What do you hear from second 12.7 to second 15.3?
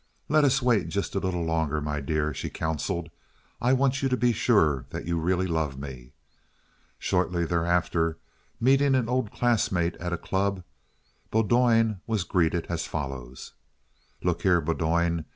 follows: "Look here, Bowdoin.